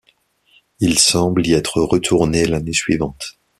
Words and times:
Il 0.79 0.97
semble 0.97 1.45
y 1.45 1.53
être 1.53 1.79
retourné 1.79 2.45
l'année 2.47 2.73
suivante. 2.73 3.37